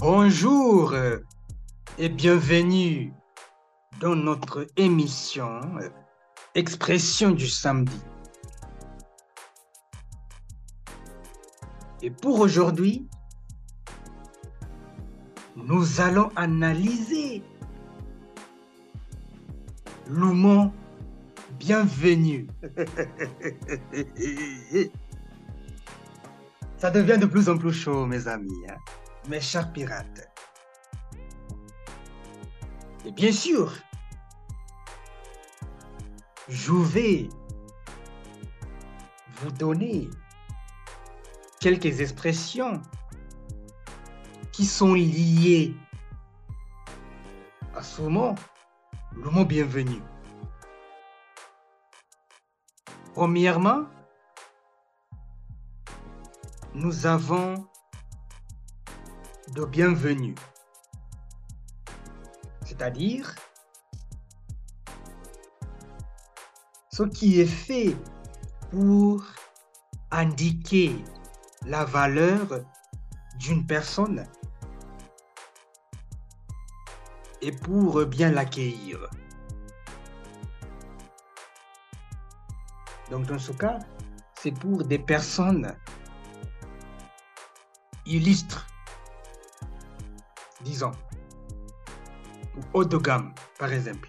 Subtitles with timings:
[0.00, 0.94] Bonjour
[1.98, 3.12] et bienvenue
[4.00, 5.60] dans notre émission
[6.54, 8.00] Expression du samedi.
[12.00, 13.06] Et pour aujourd'hui,
[15.54, 17.42] nous allons analyser
[20.08, 20.72] le mot
[21.58, 22.46] bienvenue.
[26.78, 28.78] Ça devient de plus en plus chaud, mes amis, hein,
[29.30, 30.28] mes chers pirates.
[33.06, 33.72] Et bien sûr,
[36.48, 37.28] je vais
[39.36, 40.10] vous donner
[41.60, 42.82] quelques expressions
[44.50, 45.76] qui sont liées
[47.76, 48.34] à ce mot,
[49.14, 50.02] le mot bienvenue.
[53.14, 53.84] Premièrement,
[56.74, 57.69] nous avons
[59.54, 60.36] de bienvenue,
[62.64, 63.34] c'est-à-dire
[66.92, 67.96] ce qui est fait
[68.70, 69.24] pour
[70.12, 70.94] indiquer
[71.66, 72.60] la valeur
[73.38, 74.24] d'une personne
[77.42, 79.08] et pour bien l'accueillir.
[83.10, 83.80] Donc dans ce cas,
[84.34, 85.76] c'est pour des personnes
[88.06, 88.66] illustres,
[90.64, 90.92] disons,
[92.56, 94.08] ou haut de gamme, par exemple.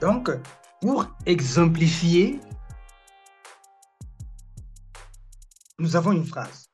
[0.00, 0.30] Donc,
[0.80, 2.40] pour exemplifier,
[5.78, 6.70] nous avons une phrase.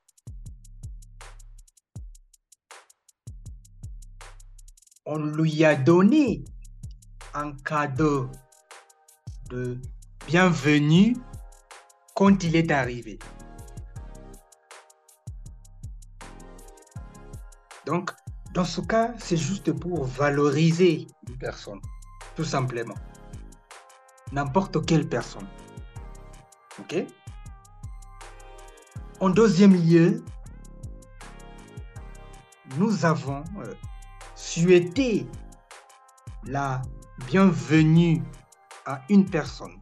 [5.06, 6.44] On lui a donné
[7.34, 8.31] un cadeau
[9.50, 9.78] de
[10.26, 11.16] bienvenue
[12.15, 13.19] quand il est arrivé.
[17.87, 18.11] Donc,
[18.53, 21.81] dans ce cas, c'est juste pour valoriser une personne,
[22.34, 22.95] tout simplement.
[24.33, 25.47] N'importe quelle personne.
[26.78, 27.06] OK?
[29.21, 30.25] En deuxième lieu,
[32.78, 33.75] nous avons euh,
[34.34, 35.27] souhaité
[36.44, 36.83] la
[37.27, 38.23] bienvenue
[38.87, 39.81] à une personne.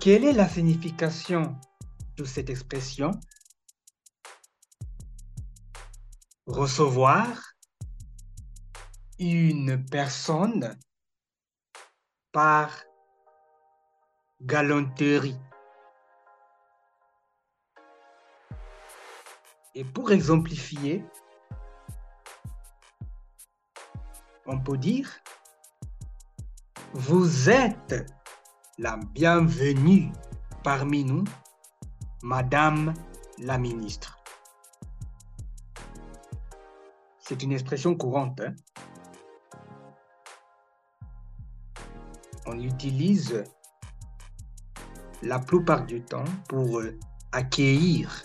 [0.00, 1.56] Quelle est la signification
[2.16, 3.10] de cette expression?
[6.48, 7.26] Recevoir
[9.18, 10.78] une personne
[12.32, 12.70] par
[14.40, 15.38] galanterie.
[19.74, 21.04] Et pour exemplifier,
[24.46, 25.10] on peut dire,
[26.94, 28.10] vous êtes
[28.78, 30.10] la bienvenue
[30.64, 31.24] parmi nous,
[32.22, 32.94] Madame
[33.38, 34.17] la ministre.
[37.28, 38.40] C'est une expression courante.
[38.40, 38.54] Hein.
[42.46, 43.44] On l'utilise
[45.22, 46.98] la plupart du temps pour euh,
[47.32, 48.24] accueillir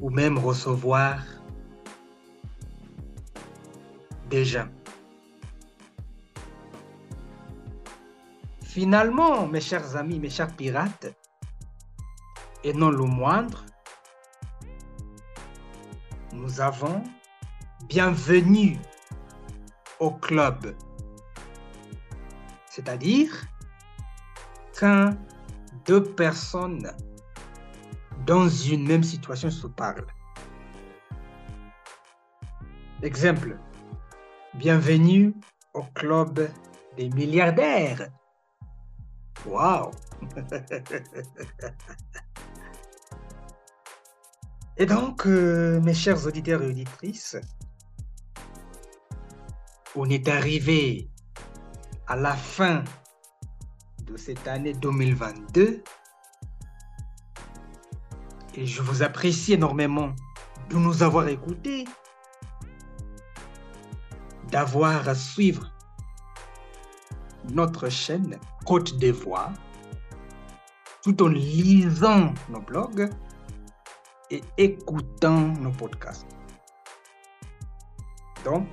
[0.00, 1.18] ou même recevoir
[4.30, 4.68] des gens.
[8.62, 11.08] Finalement, mes chers amis, mes chers pirates,
[12.64, 13.66] et non le moindre,
[16.38, 17.02] nous avons
[17.88, 18.78] bienvenue
[19.98, 20.76] au club.
[22.66, 23.32] C'est-à-dire
[24.78, 25.16] quand
[25.84, 26.92] deux personnes
[28.24, 30.06] dans une même situation se parlent.
[33.02, 33.58] Exemple,
[34.54, 35.34] bienvenue
[35.74, 36.48] au club
[36.96, 38.10] des milliardaires.
[39.44, 39.90] Wow!
[44.80, 47.36] Et donc, euh, mes chers auditeurs et auditrices,
[49.96, 51.08] on est arrivé
[52.06, 52.84] à la fin
[54.04, 55.82] de cette année 2022
[58.54, 60.14] et je vous apprécie énormément
[60.70, 61.84] de nous avoir écoutés,
[64.52, 65.72] d'avoir à suivre
[67.50, 69.52] notre chaîne Côte des Voix
[71.02, 73.10] tout en lisant nos blogs
[74.30, 76.26] et écoutant nos podcasts.
[78.44, 78.68] Donc,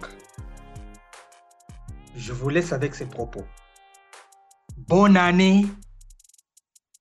[2.16, 3.46] je vous laisse avec ces propos.
[4.78, 5.66] Bonne année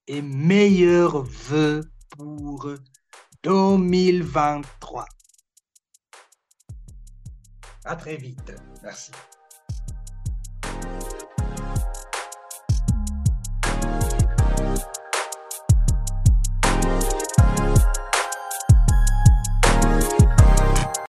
[0.07, 2.69] et meilleurs vœux pour
[3.43, 5.05] 2023.
[7.83, 8.53] À très vite.
[8.81, 9.11] Merci.